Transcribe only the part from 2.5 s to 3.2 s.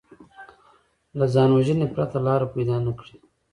پیدا نه کړي